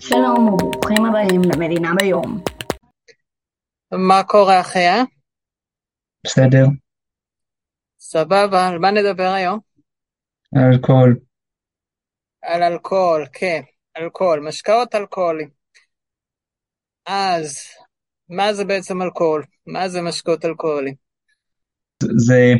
[0.00, 2.40] שלום וברוכים הבאים למדינה ביום.
[3.92, 5.02] מה קורה אחיה?
[6.24, 6.64] בסדר,
[8.00, 9.58] סבבה, על מה נדבר היום?
[10.56, 11.16] אלכוהול.
[12.42, 13.60] על אלכוהול, כן,
[13.96, 15.48] אלכוהול, משקאות אלכוהולים.
[17.06, 17.58] אז,
[18.28, 19.44] מה זה בעצם אלכוהול?
[19.66, 20.94] מה זה משקאות אלכוהולים?
[22.02, 22.54] זה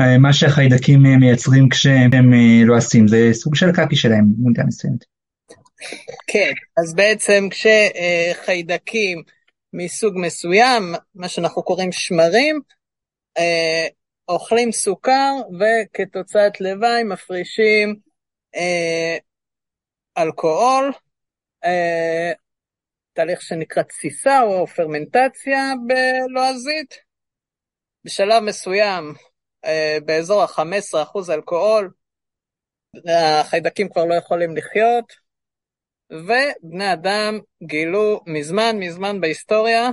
[0.00, 5.13] אה, מה שהחיידקים אה, מייצרים כשהם אה, לועסים, זה סוג של קקי שלהם במידה מסוימת.
[6.26, 9.22] כן, אז בעצם כשחיידקים
[9.72, 10.82] מסוג מסוים,
[11.14, 12.60] מה שאנחנו קוראים שמרים,
[13.38, 13.86] אה,
[14.28, 17.96] אוכלים סוכר וכתוצאת לוואי מפרישים
[18.54, 19.16] אה,
[20.18, 20.92] אלכוהול,
[21.64, 22.32] אה,
[23.12, 27.04] תהליך שנקרא תסיסה או פרמנטציה בלועזית.
[28.04, 29.14] בשלב מסוים,
[30.04, 31.90] באזור ה-15% אלכוהול,
[33.40, 35.23] החיידקים כבר לא יכולים לחיות,
[36.10, 39.90] ובני אדם גילו מזמן מזמן בהיסטוריה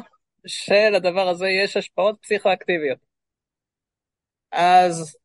[0.48, 2.99] שלדבר הזה יש השפעות פסיכואקטיביות.
[4.52, 5.18] אז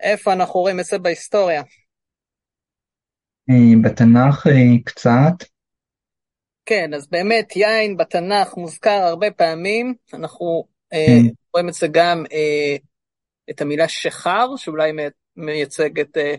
[0.00, 1.62] איפה אנחנו רואים את זה בהיסטוריה?
[3.50, 5.44] אה, בתנ"ך אה, קצת,
[6.66, 11.28] כן, אז באמת יין בתנ"ך מוזכר הרבה פעמים, אנחנו אה, כן.
[11.54, 12.76] רואים את זה גם אה,
[13.50, 15.02] את המילה שכר, שאולי מי-
[15.36, 16.34] מייצגת אה,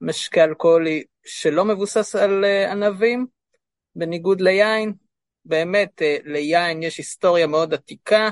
[0.00, 3.26] משקה אלכוהולי שלא מבוסס על אה, ענבים,
[3.94, 4.92] בניגוד ליין.
[5.44, 8.30] באמת, אה, ליין יש היסטוריה מאוד עתיקה.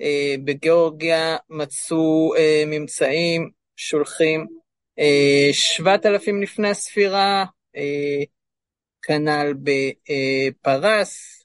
[0.00, 2.32] אה, בגיאורגיה מצאו
[2.66, 4.46] ממצאים שהולכים
[4.98, 7.44] אה, 7,000 לפני הספירה,
[9.02, 11.44] כנ"ל בפרס.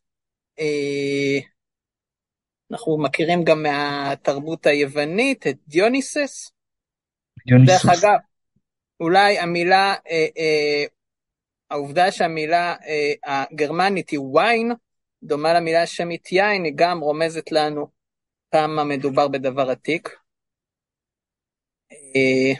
[2.71, 6.51] אנחנו מכירים גם מהתרבות היוונית את דיוניסס.
[7.47, 8.03] דרך דיוניסוס.
[8.03, 8.17] אגב,
[8.99, 10.85] אולי המילה, אה, אה,
[11.69, 14.71] העובדה שהמילה אה, הגרמנית היא ויין,
[15.23, 17.87] דומה למילה השמית יין, היא גם רומזת לנו
[18.51, 20.09] כמה מדובר בדבר עתיק.
[21.91, 22.53] אה,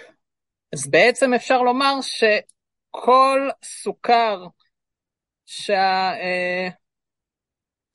[0.73, 4.47] אז בעצם אפשר לומר שכל סוכר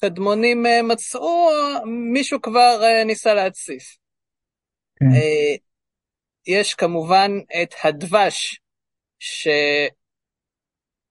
[0.00, 1.50] שהקדמונים אה, מצאו,
[2.12, 3.98] מישהו כבר אה, ניסה להתסיס.
[4.96, 5.06] כן.
[6.50, 7.30] יש כמובן
[7.62, 8.60] את הדבש,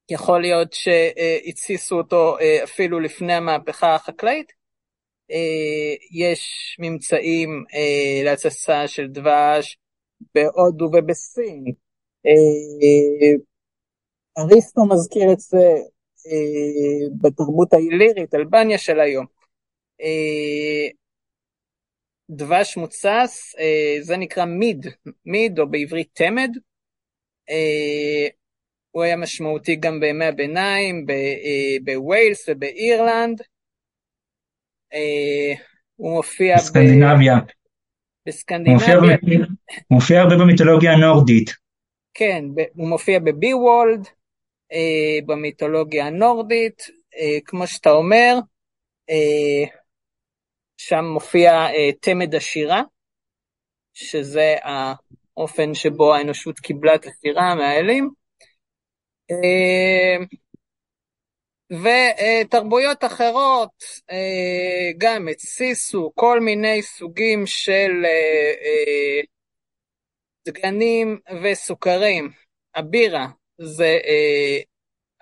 [0.07, 4.51] שיכול להיות שהתסיסו אותו אה, אפילו לפני המהפכה החקלאית.
[5.31, 9.77] אה, יש ממצאים אה, להתססה של דבש
[10.35, 11.63] בהודו ובסין.
[14.37, 15.73] אריסטו מזכיר את זה
[17.21, 19.25] בתרבות האילירית, אלבניה של היום.
[22.29, 24.87] דבש מוצס, אה, זה נקרא מיד,
[25.25, 26.51] מיד או בעברית תמד.
[27.49, 28.27] אה,
[28.91, 33.41] הוא היה משמעותי גם בימי הביניים, אה, בווילס ובאירלנד.
[35.95, 37.33] הוא מופיע ב- בסקנדינביה.
[37.33, 38.97] הוא מופיע בסקנדינביה,
[39.87, 41.49] הוא מופיע הרבה במיתולוגיה הנורדית.
[42.13, 44.07] כן, הוא מופיע בבי וולד,
[45.25, 46.87] במיתולוגיה הנורדית,
[47.45, 48.35] כמו שאתה אומר,
[50.79, 52.81] שם מופיע אה, תמד השירה,
[53.93, 58.09] שזה האופן שבו האנושות קיבלה את השירה מהאלים.
[59.31, 60.17] אה,
[61.71, 67.91] ותרבויות אחרות אה, גם התסיסו כל מיני סוגים של
[70.45, 72.29] דגנים וסוכרים.
[72.75, 73.97] הבירה זה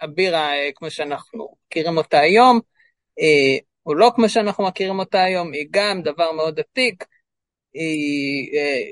[0.02, 2.60] הבירה כמו שאנחנו מכירים אותה היום,
[3.88, 7.06] או לא כמו שאנחנו מכירים אותה היום, היא גם דבר מאוד עתיק.
[7.74, 8.92] היא, אה,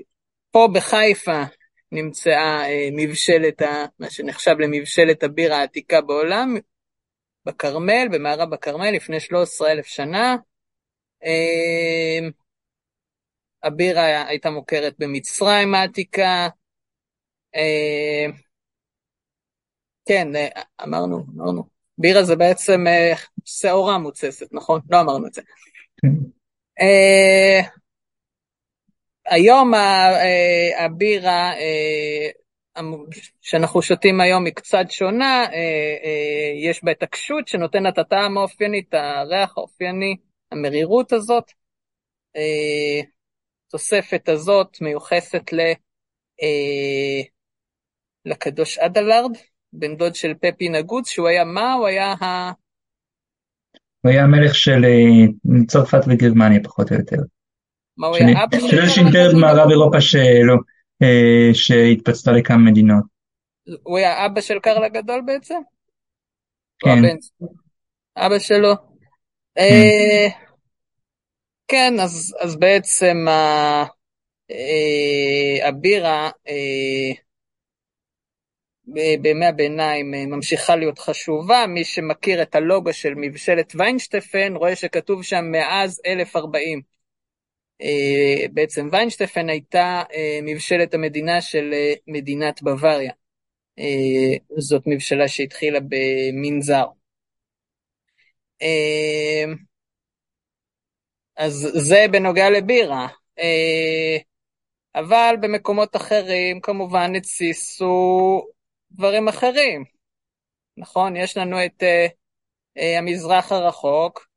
[0.51, 1.43] פה בחיפה
[1.91, 6.55] נמצאה אה, מבשלת, ה, מה שנחשב למבשלת הבירה העתיקה בעולם,
[7.45, 10.35] בכרמל, במערב הכרמל, לפני 13 אלף שנה.
[11.23, 12.27] אה,
[13.63, 16.47] הבירה הייתה מוכרת במצרים העתיקה.
[20.05, 20.27] כן,
[20.83, 21.74] אמרנו, אמרנו.
[21.97, 23.13] בירה זה בעצם אה,
[23.45, 24.81] שעורה מוצסת, נכון?
[24.89, 25.41] לא אמרנו את זה.
[26.01, 26.07] כן.
[26.81, 27.61] אה,
[29.25, 31.51] היום אה, הבירה
[33.41, 35.45] שאנחנו שותים היום היא קצת שונה,
[36.63, 40.15] יש בה את הקשות שנותן את הטעם האופייני, את הריח האופייני,
[40.51, 41.51] המרירות הזאת.
[43.67, 45.59] התוספת הזאת מיוחסת ל,
[48.25, 49.31] לקדוש אדלרד,
[49.79, 51.73] בן דוד של פפי נגוץ, שהוא היה מה?
[51.73, 52.51] הוא היה ה...
[54.01, 57.17] הוא היה המלך של אה, צרפת וגרמניה פחות או יותר.
[57.97, 58.43] מה הוא היה?
[58.43, 59.35] אבא של אימפריה הגדול?
[59.35, 60.55] במערב אירופה שלא,
[61.03, 63.03] אה, שהתפצלה לכמה מדינות.
[63.83, 65.59] הוא היה אבא של קרל הגדול בעצם?
[66.79, 67.01] כן.
[68.17, 68.73] אבא שלו.
[69.57, 70.27] אה,
[71.67, 73.25] כן, אז, אז בעצם
[75.63, 76.29] הבירה
[79.21, 81.65] בימי הביניים אה, ממשיכה להיות חשובה.
[81.67, 86.81] מי שמכיר את הלוגו של מבשלת ויינשטפן רואה שכתוב שם מאז 1040.
[87.81, 91.73] אה, בעצם ויינשטפן הייתה אה, מבשלת המדינה של
[92.07, 93.11] מדינת בוואריה.
[94.57, 96.85] זאת מבשלה שהתחילה במנזר.
[101.37, 103.07] אז זה בנוגע לבירה.
[104.95, 108.41] אבל במקומות אחרים כמובן התסיסו
[108.95, 109.83] דברים אחרים.
[110.77, 111.15] נכון?
[111.15, 112.07] יש לנו את אה,
[112.77, 114.27] אה, המזרח הרחוק,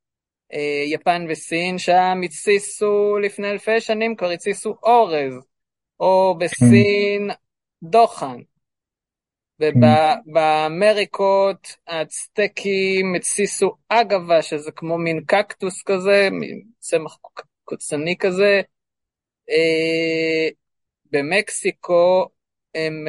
[0.53, 5.33] אה, יפן וסין, שם התסיסו לפני אלפי שנים, כבר התסיסו אורז,
[5.99, 7.29] או בסין
[7.83, 8.37] דוחן.
[9.61, 17.17] ובאמריקות האצטקים התסיסו אגבה, שזה כמו מין קקטוס כזה, מין צמח
[17.63, 18.61] קוצני כזה.
[21.11, 22.25] במקסיקו
[22.75, 23.05] הם,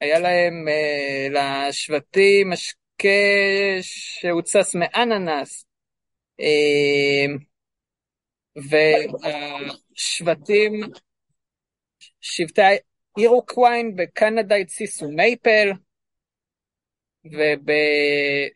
[0.00, 3.08] היה להם אה, לשבטים משקה
[3.80, 5.66] שהוצס מאננס.
[6.40, 7.26] אה,
[9.92, 10.80] והשבטים,
[12.20, 12.62] שבטי
[13.18, 15.72] אירוקוויין בקנדה התסיסו מייפל,
[17.24, 18.50] ובצ'ירוקי,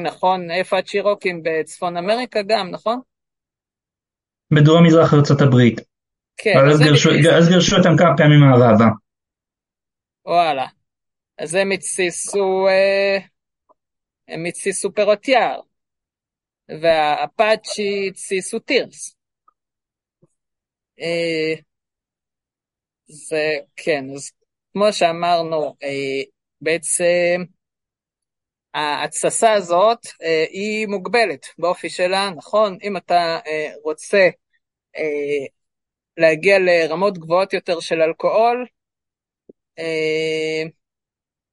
[0.00, 0.50] נכון?
[0.50, 1.42] איפה הצ'ירוקים?
[1.44, 3.00] בצפון אמריקה גם, נכון?
[4.54, 5.80] בדרום מזרח ארצות הברית.
[6.36, 7.10] כן, אבל אז התסיסו.
[7.36, 8.86] אז גירשו אותם כמה פעמים מערבה.
[10.26, 10.66] וואלה.
[11.38, 13.18] אז הם התסיסו, אה,
[14.28, 15.60] הם התסיסו פירות יער,
[16.80, 19.16] והאפאצ'י התסיסו תירס.
[21.00, 21.54] אה,
[23.06, 24.30] זה, כן, אז
[24.72, 26.22] כמו שאמרנו, אה,
[26.60, 27.44] בעצם
[28.74, 29.98] ההתססה הזאת
[30.50, 32.78] היא מוגבלת באופי שלה, נכון?
[32.82, 33.38] אם אתה
[33.84, 34.28] רוצה
[36.16, 38.66] להגיע לרמות גבוהות יותר של אלכוהול,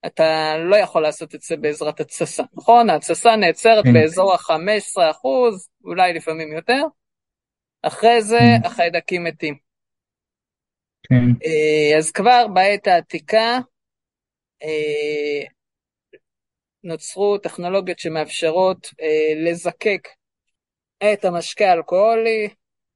[0.06, 2.90] אתה לא יכול לעשות את זה בעזרת התססה, נכון?
[2.90, 3.94] ההתססה נעצרת כן.
[3.94, 6.84] באזור ה-15 אחוז, אולי לפעמים יותר.
[7.82, 8.68] אחרי זה כן.
[8.68, 9.58] החיידקים מתים.
[11.04, 11.46] כן.
[11.46, 13.60] אה, אז כבר בעת העתיקה
[14.64, 15.48] אה,
[16.84, 20.08] נוצרו טכנולוגיות שמאפשרות אה, לזקק
[21.14, 22.50] את המשקה האלכוהולי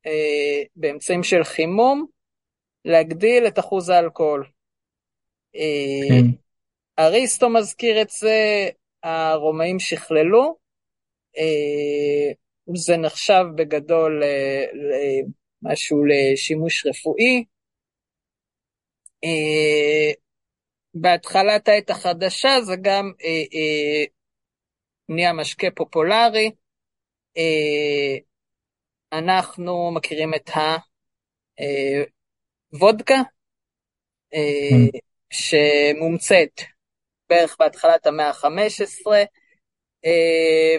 [0.06, 2.06] אה, באמצעים של חימום,
[2.86, 4.55] להגדיל את אחוז האלכוהול.
[5.56, 6.26] אה, כן.
[7.00, 8.70] אריסטו מזכיר את זה,
[9.04, 10.58] הרומאים שכללו,
[11.38, 12.32] אה,
[12.76, 14.66] זה נחשב בגדול אה,
[15.62, 17.44] משהו לשימוש רפואי.
[19.24, 20.12] אה,
[20.94, 24.04] בהתחלת העת החדשה זה גם אה, אה,
[25.10, 26.52] נהיה משקה פופולרי.
[27.38, 28.18] אה,
[29.14, 30.50] אנחנו מכירים את
[32.72, 33.16] הוודקה,
[34.34, 35.00] אה, כן.
[35.36, 36.62] שמומצאת
[37.30, 39.12] בערך בהתחלת המאה ה-15.
[40.06, 40.76] אה,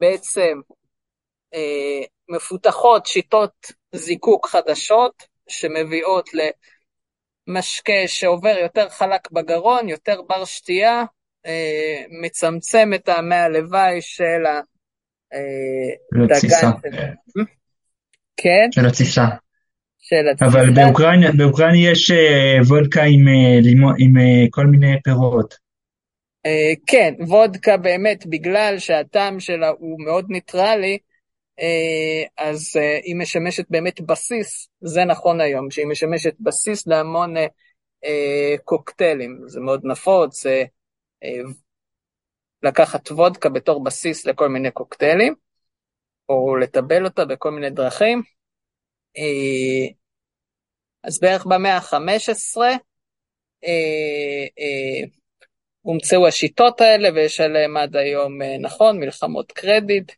[0.00, 0.60] בעצם
[1.54, 6.30] אה, מפותחות שיטות זיקוק חדשות שמביאות
[7.48, 11.04] למשקה שעובר יותר חלק בגרון, יותר בר שתייה,
[11.46, 16.24] אה, מצמצם את טעמי הלוואי של הדגן.
[16.24, 16.70] לתסיסה.
[18.36, 19.22] כן, של התסיסה.
[20.08, 20.46] של.
[20.46, 25.68] אבל באוקראינה, באוקראינה יש אה, וודקה עם, אה, לימו, עם אה, כל מיני פירות.
[26.86, 30.98] כן, וודקה באמת, בגלל שהטעם שלה הוא מאוד ניטרלי,
[32.38, 37.34] אז היא משמשת באמת בסיס, זה נכון היום, שהיא משמשת בסיס להמון
[38.64, 40.46] קוקטיילים, זה מאוד נפוץ,
[42.62, 45.34] לקחת וודקה בתור בסיס לכל מיני קוקטיילים,
[46.28, 48.22] או לטבל אותה בכל מיני דרכים.
[51.04, 52.60] אה, אז בערך במאה ה-15
[53.64, 53.70] אה,
[54.58, 55.00] אה,
[55.80, 60.12] הומצאו השיטות האלה ויש עליהם עד היום, אה, נכון, מלחמות קרדיט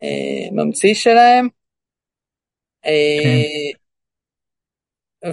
[0.00, 1.48] מהממציא שלהם.
[2.86, 3.70] אה,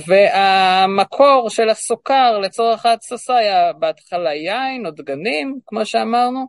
[0.07, 6.47] והמקור של הסוכר לצורך ההתססה היה בהתחלה יין או דגנים, כמו שאמרנו.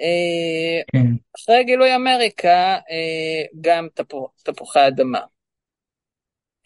[0.00, 1.06] אה, כן.
[1.36, 5.20] אחרי גילוי אמריקה, אה, גם תפוח, תפוחי אדמה.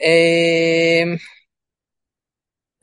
[0.03, 1.17] אה,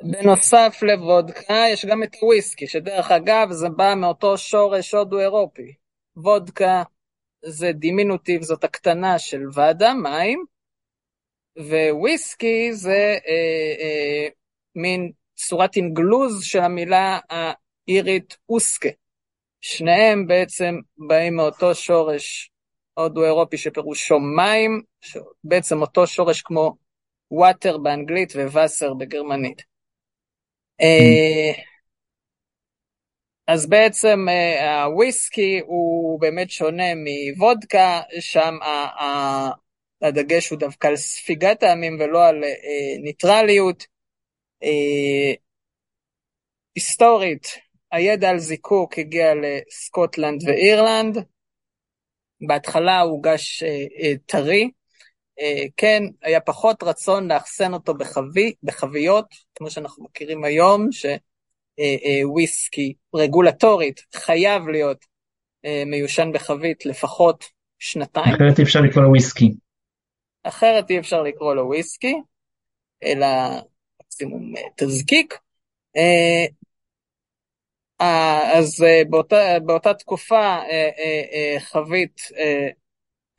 [0.04, 5.74] בנוסף לוודקה, יש גם את הוויסקי, שדרך אגב זה בא מאותו שורש הודו אירופי.
[6.16, 6.84] וודקה
[7.46, 10.46] זה דימינוטיב, זאת הקטנה של ודה, מים,
[11.92, 14.28] וויסקי זה אה, אה,
[14.76, 17.20] מין צורת אינגלוז של המילה
[17.88, 18.90] אירית אוסקה.
[19.62, 20.76] שניהם בעצם
[21.08, 22.52] באים מאותו שורש
[22.94, 24.82] הודו-אירופי שפירושו מים,
[25.44, 26.76] בעצם אותו שורש כמו
[27.34, 29.62] water באנגלית ווסר בגרמנית.
[30.82, 31.62] Mm.
[33.48, 34.20] אז בעצם
[34.86, 38.56] הוויסקי הוא באמת שונה מוודקה, שם
[40.02, 42.44] הדגש הוא דווקא על ספיגת טעמים ולא על
[43.04, 43.86] ניטרליות.
[46.76, 47.48] היסטורית,
[47.92, 51.18] הידע על זיקוק הגיע לסקוטלנד ואירלנד.
[52.48, 53.64] בהתחלה הוגש
[54.26, 54.70] טרי,
[55.78, 60.88] כן, היה פחות רצון לאחסן אותו בחבי, בחביות, כמו שאנחנו מכירים היום,
[62.22, 65.06] שוויסקי רגולטורית חייב להיות
[65.86, 67.46] מיושן בחבית לפחות
[67.80, 68.36] שנתיים.
[68.36, 69.54] אחרת אי אפשר לקרוא לו וויסקי.
[70.44, 72.16] אחרת אי אפשר לקרוא לו וויסקי,
[73.04, 73.28] אלא
[74.02, 75.38] מקסימום תזקיק.
[78.00, 80.58] אז באותה, באותה תקופה
[81.60, 82.22] חבית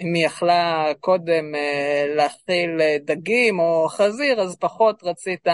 [0.01, 1.45] אם היא יכלה קודם
[2.17, 2.71] להכיל
[3.05, 5.47] דגים או חזיר, אז פחות רצית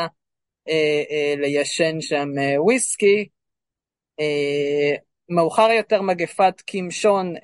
[1.37, 3.29] ליישן שם וויסקי.
[5.29, 7.35] מאוחר יותר מגפת קמשון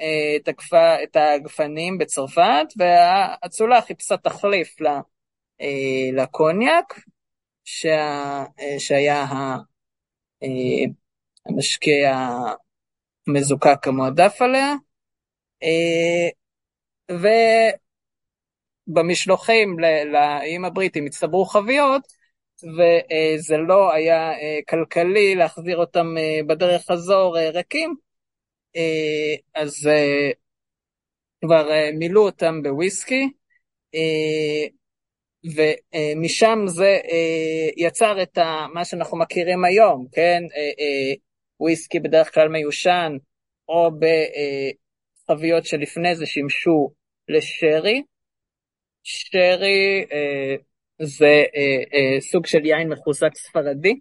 [0.45, 4.77] תקפה את הגפנים בצרפת, והאצולה חיפשה תחליף
[6.13, 7.01] לקוניאק,
[8.79, 9.27] שהיה
[11.47, 11.91] המשקה
[13.29, 14.75] המזוקק המועדף עליה.
[18.89, 19.79] ובמשלוחים
[20.13, 22.03] לאיים הבריטים הצטברו חביות,
[22.63, 24.33] וזה לא היה
[24.69, 26.15] כלכלי להחזיר אותם
[26.47, 27.95] בדרך חזור ריקים,
[29.55, 29.91] אז
[31.45, 31.69] כבר
[31.99, 33.29] מילאו אותם בוויסקי,
[35.45, 36.99] ומשם זה
[37.77, 38.39] יצר את
[38.75, 40.43] מה שאנחנו מכירים היום, כן?
[41.61, 43.13] וויסקי בדרך כלל מיושן,
[43.69, 43.91] או
[45.33, 46.91] בחביות שלפני זה שימשו
[47.29, 48.03] לשרי.
[49.03, 50.55] שרי אה,
[51.03, 53.95] זה אה, אה, סוג של יין מחוזק ספרדי,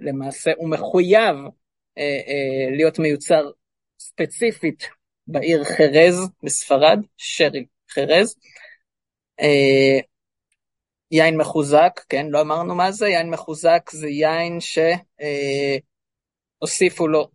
[0.00, 1.36] למעשה הוא מחויב
[1.98, 3.50] אה, אה, להיות מיוצר
[3.98, 4.88] ספציפית
[5.26, 8.36] בעיר חרז בספרד, שרי חרז.
[9.40, 9.98] אה,
[11.10, 14.58] יין מחוזק, כן, לא אמרנו מה זה, יין מחוזק זה יין
[16.60, 17.28] שהוסיפו אה, לו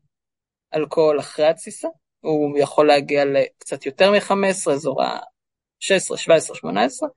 [0.75, 1.87] אלכוהול אחרי התסיסה,
[2.21, 7.09] הוא יכול להגיע לקצת יותר מ-15, אזור ה-16, 17, 18.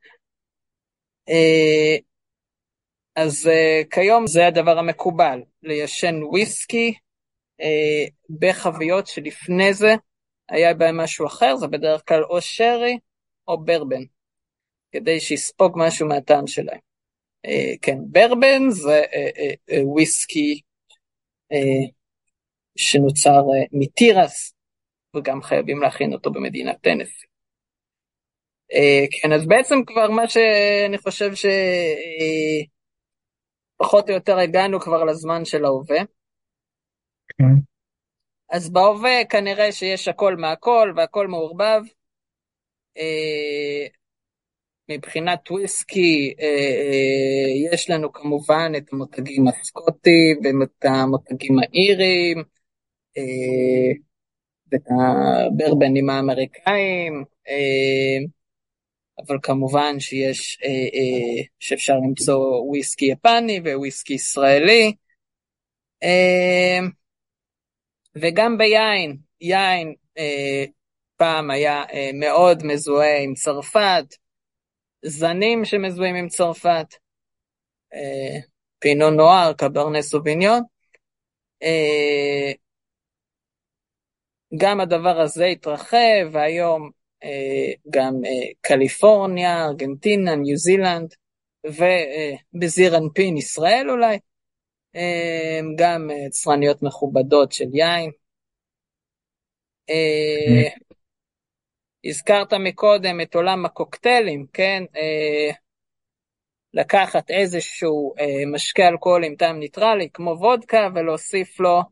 [3.17, 6.95] אז uh, כיום זה הדבר המקובל, ליישן וויסקי
[7.63, 9.95] uh, בחביות שלפני זה
[10.49, 12.99] היה בהם משהו אחר, זה בדרך כלל או שרי
[13.49, 14.03] או ברבן,
[14.93, 16.79] כדי שיספוג משהו מהטעם שלהם.
[17.47, 19.03] Uh, כן, ברבן זה
[19.83, 20.61] וויסקי
[22.77, 23.43] שנוצר
[23.73, 24.55] מתירס,
[25.15, 27.27] וגם חייבים להכין אותו במדינת טנסי.
[28.73, 31.31] Uh, כן, אז בעצם כבר מה שאני חושב
[33.75, 35.99] שפחות uh, או יותר הגענו כבר לזמן של ההווה.
[37.39, 37.45] כן.
[38.51, 41.83] אז בהווה כנראה שיש הכל מהכל והכל מעורבב.
[42.99, 43.91] Uh,
[44.89, 46.35] מבחינת וויסקי,
[47.73, 52.43] יש לנו כמובן את המותגים הסקוטי ואת המותגים האירים.
[54.75, 58.25] את הברבנים האמריקאים, אה,
[59.19, 64.93] אבל כמובן שיש, אה, אה, שאפשר למצוא וויסקי יפני וויסקי ישראלי,
[68.15, 69.95] וגם ביין, יין
[71.17, 71.83] פעם היה
[72.15, 74.05] מאוד מזוהה עם צרפת,
[75.05, 76.87] זנים שמזוהים עם צרפת,
[78.79, 80.63] פינו נואר, קברנה סוביניון,
[84.57, 86.91] גם הדבר הזה התרחב, והיום
[87.25, 91.15] אה, גם אה, קליפורניה, ארגנטינה, ניו זילנד,
[91.67, 94.19] ובזיר אנפין ישראל אולי,
[94.97, 98.11] אה, גם יצרניות מכובדות של יין.
[99.91, 100.71] אה,
[102.05, 104.83] הזכרת מקודם את עולם הקוקטיילים, כן?
[104.97, 105.51] אה,
[106.75, 111.83] לקחת איזשהו אה, משקה אלכוהול עם טעם ניטרלי, כמו וודקה, ולהוסיף לו אה,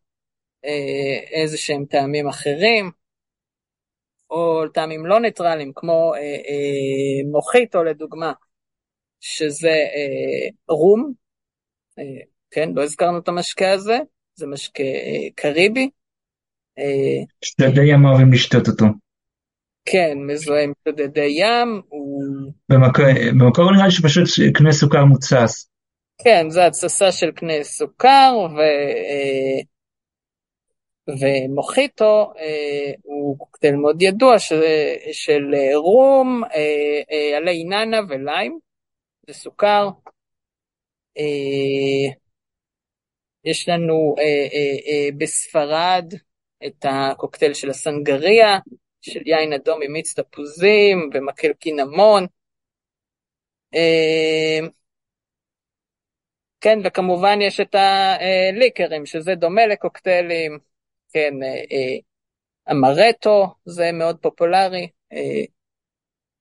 [1.33, 2.91] איזה שהם טעמים אחרים,
[4.31, 8.33] או טעמים לא ניטרליים, כמו אה, אה, מוחיטו לדוגמה,
[9.21, 11.13] שזה אה, רום,
[11.99, 12.05] אה,
[12.51, 13.99] כן, לא הזכרנו את המשקה הזה,
[14.35, 15.91] זה משקה אה, קריבי.
[16.79, 18.85] אה, שדדי ים אוהבים לשתות אותו.
[19.85, 21.83] כן, מזוהה עם שדדי ים.
[21.89, 22.23] הוא...
[22.69, 23.05] במקור,
[23.39, 25.69] במקור נראה לי שפשוט קנה סוכר מוצס.
[26.25, 28.59] כן, זה התססה של קנה סוכר, ו...
[28.59, 29.72] אה,
[31.09, 32.33] ומוחיטו
[33.03, 34.39] הוא קוקטייל מאוד ידוע
[35.13, 36.43] של רום,
[37.37, 38.59] עלי איננה וליים,
[39.27, 39.89] זה סוכר.
[43.45, 44.15] יש לנו
[45.19, 46.15] בספרד
[46.67, 48.59] את הקוקטייל של הסנגריה,
[49.01, 52.27] של יין אדום עם מיץ תפוזים ומקל קינמון.
[56.61, 60.59] כן, וכמובן יש את הליקרים, שזה דומה לקוקטיילים,
[61.13, 61.35] כן,
[62.71, 64.89] אמרטו זה מאוד פופולרי,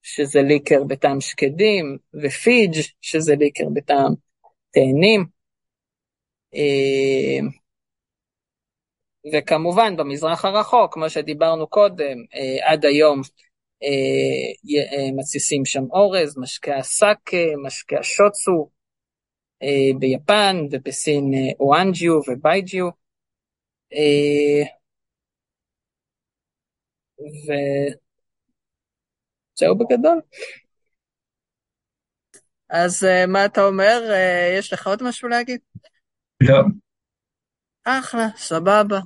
[0.02, 4.14] שזה ליקר בטעם שקדים, ופיג' שזה ליקר בטעם
[4.70, 5.24] תאנים.
[9.32, 12.18] וכמובן במזרח הרחוק, כמו שדיברנו קודם,
[12.62, 13.20] עד היום
[15.16, 17.36] מתסיסים שם אורז, משקה הסאקה,
[17.66, 18.70] משקה השוצו,
[19.98, 23.01] ביפן ובסין אואנג'יו ובייג'יו.
[29.56, 30.20] וזהו בגדול.
[32.68, 34.00] אז מה אתה אומר?
[34.58, 35.60] יש לך עוד משהו להגיד?
[36.40, 36.62] לא.
[37.84, 39.00] אחלה, סבבה.